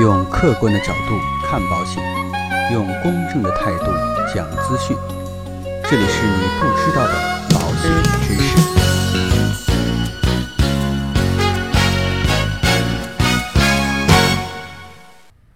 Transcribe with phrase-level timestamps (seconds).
[0.00, 2.00] 用客观的角度看保险，
[2.72, 3.86] 用公正的态度
[4.32, 4.96] 讲资讯。
[5.90, 7.14] 这里是你不知道的
[7.50, 7.90] 保险
[8.22, 8.56] 知识。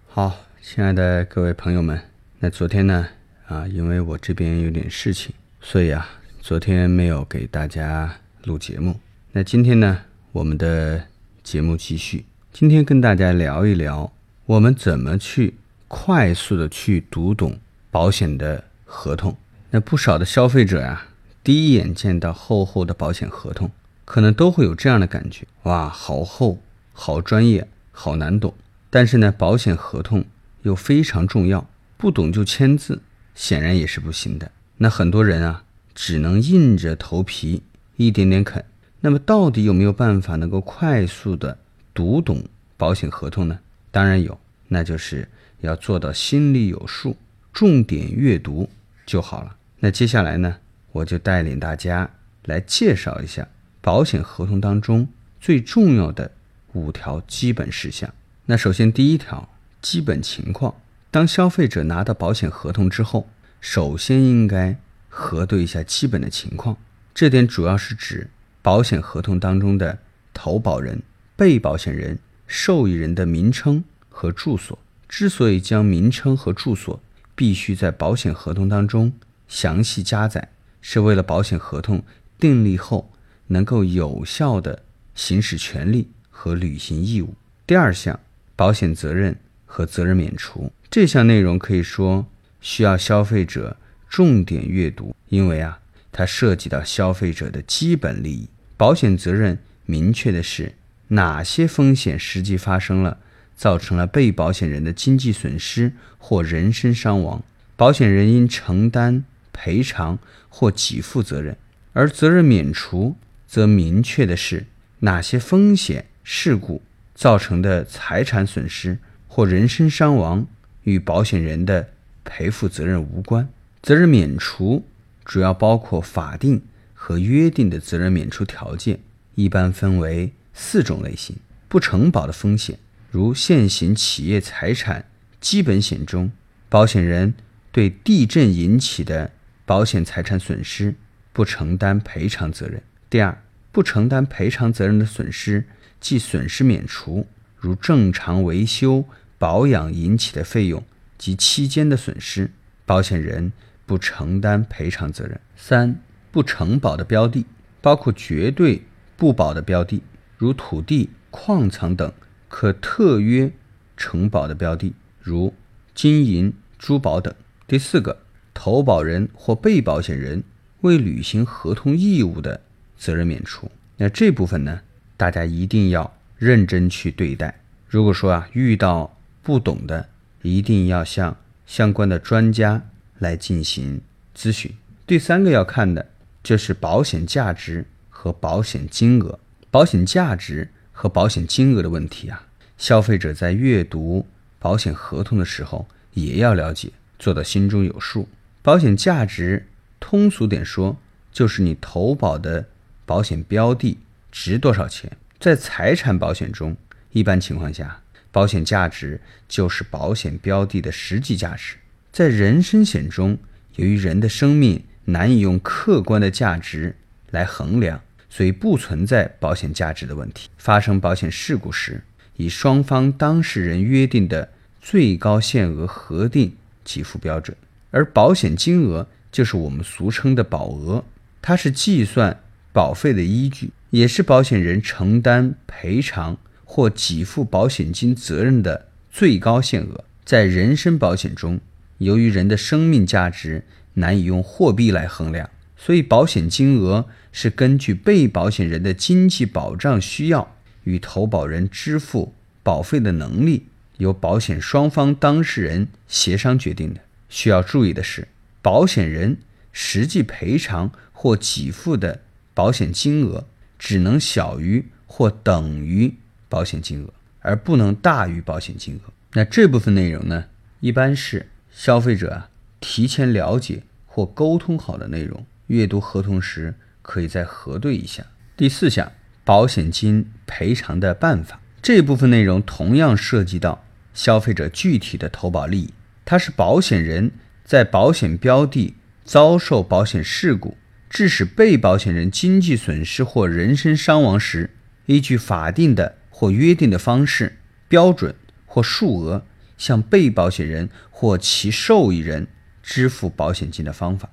[0.09, 1.97] 好，亲爱的各位朋友们，
[2.39, 3.07] 那昨天呢，
[3.47, 6.05] 啊，因为我这边有点事情，所以啊，
[6.41, 8.13] 昨天没有给大家
[8.43, 8.99] 录节目。
[9.31, 9.99] 那今天呢，
[10.33, 11.05] 我们的
[11.41, 14.11] 节目继续，今天跟大家聊一聊，
[14.45, 15.55] 我们怎么去
[15.87, 17.57] 快速的去读懂
[17.89, 19.37] 保险的合同。
[19.71, 21.07] 那不少的消费者呀、
[21.43, 23.71] 第一眼见到厚厚的保险合同，
[24.03, 26.59] 可能都会有这样的感觉：哇，好厚，
[26.91, 28.53] 好专业，好难懂。
[28.89, 30.25] 但是呢，保险合同
[30.63, 33.01] 又非常重要，不懂就签字，
[33.33, 34.51] 显然也是不行的。
[34.77, 35.63] 那很多人啊，
[35.95, 37.63] 只能硬着头皮
[37.95, 38.63] 一点点啃。
[38.99, 41.57] 那么，到底有没有办法能够快速的
[41.93, 42.43] 读懂
[42.75, 43.59] 保险合同呢？
[43.89, 44.39] 当然有，
[44.73, 45.29] 那就是
[45.61, 47.15] 要做到心里有数，
[47.53, 48.67] 重点阅读
[49.05, 49.55] 就好了。
[49.79, 50.57] 那接下来呢，
[50.91, 52.09] 我就带领大家
[52.45, 53.47] 来介绍一下
[53.81, 55.07] 保险合同当中
[55.39, 56.31] 最重要的
[56.73, 58.11] 五条基本事项。
[58.47, 59.47] 那首先第一条，
[59.79, 60.73] 基本情况。
[61.11, 63.29] 当消费者拿到保险合同之后，
[63.61, 64.75] 首先应该
[65.07, 66.75] 核对一下基本的情况。
[67.13, 68.31] 这点主要是指
[68.63, 69.99] 保险合同当中的
[70.33, 71.03] 投保人、
[71.35, 74.79] 被保险人、受益人的名称和住所。
[75.09, 77.01] 之所以将名称和住所
[77.35, 79.11] 必须在保险合同当中
[79.49, 80.47] 详细加载，
[80.79, 82.01] 是为了保险合同
[82.39, 83.11] 订立后
[83.47, 87.33] 能够有效地行使权利和履行义务。
[87.67, 88.17] 第二项。
[88.55, 92.27] 保险责任和责任免除这项内容可以说
[92.61, 93.75] 需要消费者
[94.07, 95.79] 重点阅读，因为啊，
[96.11, 98.47] 它涉及到消费者的基本利益。
[98.77, 100.75] 保险责任明确的是
[101.07, 103.17] 哪些风险实际发生了，
[103.63, 107.41] 造成了被保险人的经济损失或人身伤亡，
[107.77, 110.19] 保险人应承担赔偿
[110.49, 111.55] 或给付责任；
[111.93, 113.15] 而责任免除
[113.47, 114.65] 则明确的是
[114.99, 116.81] 哪些风险事故。
[117.15, 120.45] 造成的财产损失或人身伤亡
[120.81, 121.87] 与保险人的
[122.25, 123.47] 赔付责任无关。
[123.81, 124.85] 责任免除
[125.23, 126.63] 主要包括法定
[126.93, 128.99] 和约定的责任免除条件，
[129.35, 131.37] 一般分为四种类型：
[131.69, 132.77] 不承保的风险，
[133.13, 135.05] 如现行企业财产
[135.39, 136.31] 基本险中，
[136.67, 137.35] 保险人
[137.71, 139.29] 对地震引起的
[139.67, 140.95] 保险财产损失
[141.31, 142.81] 不承担赔偿责任。
[143.11, 145.65] 第二，不承担赔偿责任的损失。
[145.99, 149.05] 即损失免除，如正常维修
[149.37, 150.83] 保养引起的费用
[151.19, 152.49] 及期间的损失，
[152.83, 153.53] 保险人
[153.85, 155.39] 不承担赔偿责任。
[155.55, 156.01] 三、
[156.31, 157.45] 不承保的标的
[157.79, 158.81] 包括绝对
[159.15, 160.01] 不保的标的，
[160.35, 162.11] 如土地、矿藏等
[162.55, 163.51] 可特约
[163.97, 165.55] 承保的标的，如
[165.95, 167.33] 金银、珠宝等。
[167.65, 168.19] 第四个，
[168.53, 170.43] 投保人或被保险人
[170.81, 172.61] 未履行合同义务的
[172.95, 173.71] 责任免除。
[173.97, 174.81] 那这部分呢？
[175.17, 177.59] 大家一定要认真去对待。
[177.87, 180.07] 如果说啊遇到不懂的，
[180.43, 182.83] 一定要向相关的专家
[183.17, 183.99] 来进行
[184.37, 184.71] 咨询。
[185.07, 186.11] 第三个要看的
[186.43, 189.39] 就是保险价值和保险金额。
[189.71, 194.25] 保险价值和保险金额的问题啊，消费者在阅读
[194.59, 196.89] 保险合同的时候也要了解，
[197.19, 198.29] 做到心中有数。
[198.61, 199.67] 保险价值
[199.99, 200.95] 通俗点说，
[201.33, 202.65] 就是你投保的
[203.05, 203.97] 保险标的。
[204.35, 205.11] 值多少钱？
[205.39, 206.75] 在财产保险中，
[207.11, 211.75] 一般情况下，保险价值就是保险标的的实际价值。
[212.11, 213.37] 在人身险中，
[213.75, 216.95] 由于人的生命难以用客观的价值
[217.29, 218.01] 来衡量，
[218.35, 220.49] 所以不存在保险价值的问题。
[220.57, 222.03] 发生保险事故时，
[222.35, 224.49] 以双方当事人约定的
[224.81, 227.55] 最高限额核定给付标准，
[227.91, 231.05] 而保险金额就是我们俗称的保额，
[231.43, 232.39] 它是计算
[232.71, 233.69] 保费的依据。
[233.91, 240.03] 也是保险人承担赔偿或给付保险金责任的最高限额。
[240.25, 241.61] 在人身保险中，
[241.99, 243.63] 由于人的生命价值
[243.93, 245.47] 难以用货币来衡量，
[245.83, 257.01] 所以保险金额是根据被保险人的经济保障需要与投保人支付保费的能力，由保险双方当事人协商决定的。
[257.27, 258.27] 需要注意的是，
[258.61, 259.39] 保险人
[259.71, 262.21] 实际赔偿或给付的
[262.53, 263.45] 保险金额。
[263.79, 266.13] 只能小于或等于
[266.47, 269.11] 保险金额，而不能大于保险金额。
[269.33, 270.45] 那这部分内容呢，
[270.79, 278.25] 一般是消费者啊提前了解或沟通好的内容，阅读合同时可以再核对一下。
[278.55, 279.11] 第四项，
[279.43, 285.93] 保险金赔偿的办法，这部分内容同样涉及到消费者具体的投保利益，
[286.23, 287.31] 它是保险人
[287.63, 290.77] 在保险标的遭受保险事故，
[291.09, 294.69] 致使被保险人经济损失或人身伤亡时，
[295.07, 297.57] 依据法定的或约定的方式、
[297.87, 299.45] 标准或数额，
[299.77, 302.47] 向被保险人或其受益人
[302.81, 304.29] 支付保险金的方法。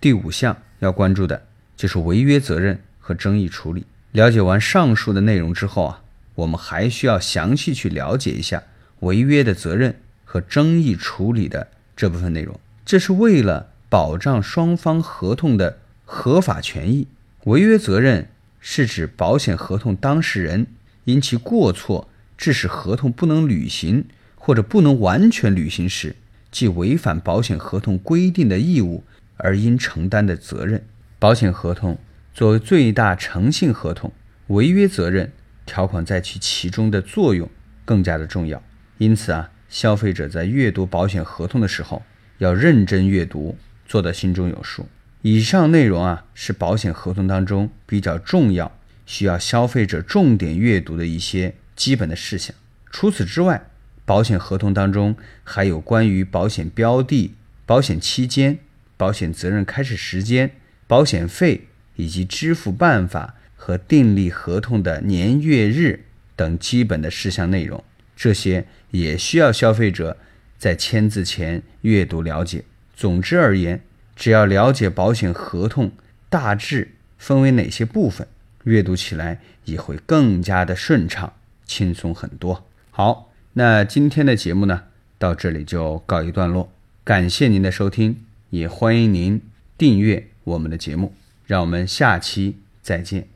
[0.00, 1.42] 第五项要关注的
[1.76, 3.86] 就是违约责任和争议处理。
[4.10, 6.02] 了解完上述的内容之后啊，
[6.34, 8.62] 我们还需要详细去了解一下
[9.00, 9.94] 违约的责任
[10.24, 12.58] 和争议处理的这部分内容。
[12.84, 17.06] 这是为了保障双方合同的合法权益。
[17.44, 18.28] 违约责任
[18.60, 20.66] 是指保险合同当事人
[21.04, 26.16] 因其过错致使合同不能履行或者不能完全履行时，
[26.50, 29.04] 即违反保险合同规定的义务
[29.36, 30.84] 而应承担的责任。
[31.18, 31.98] 保险合同。
[32.34, 34.10] 作为最大诚信合同，
[34.46, 35.30] 违约责任
[35.66, 37.46] 条款在其其中的作用
[37.84, 38.62] 更加的重要。
[38.96, 42.02] 因此啊，消费者在阅读保险合同的时候
[42.38, 44.88] 要认真阅读，做到心中有数。
[45.20, 52.56] 以上内容啊，是保险合同当中比较重要、需要消费者重点阅读的一些基本的事项。
[52.90, 53.66] 除此之外，
[54.06, 55.14] 保险合同当中
[55.44, 57.34] 还有关于保险标的、
[57.66, 58.58] 保险期间、
[59.02, 60.52] 保险责任开始时间、
[60.86, 61.68] 保险费。
[61.96, 67.84] 以及支付办法和订立合同的年月日等基本的事项内容，
[68.16, 70.16] 这些也需要消费者
[70.56, 72.64] 在签字前阅读了解。
[72.96, 73.82] 总之而言，
[74.16, 75.92] 只要了解保险合同
[76.30, 78.26] 大致分为哪些部分，
[78.64, 81.34] 阅读起来也会更加的顺畅、
[81.66, 82.66] 轻松很多。
[82.90, 84.84] 好，那今天的节目呢，
[85.18, 86.72] 到这里就告一段落。
[87.04, 89.40] 感谢您的收听，也欢迎您
[89.76, 91.14] 订阅我们的节目。
[91.46, 93.31] 让我们下期再见。